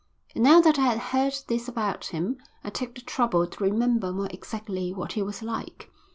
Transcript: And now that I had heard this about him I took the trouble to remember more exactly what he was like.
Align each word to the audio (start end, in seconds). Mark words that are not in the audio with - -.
And 0.33 0.43
now 0.43 0.61
that 0.61 0.79
I 0.79 0.85
had 0.85 0.97
heard 0.97 1.35
this 1.47 1.67
about 1.67 2.07
him 2.07 2.39
I 2.63 2.71
took 2.71 2.95
the 2.95 3.01
trouble 3.01 3.45
to 3.45 3.63
remember 3.63 4.11
more 4.11 4.29
exactly 4.31 4.91
what 4.91 5.11
he 5.11 5.21
was 5.21 5.43
like. 5.43 5.91